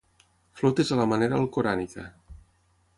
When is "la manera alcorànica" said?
1.01-2.11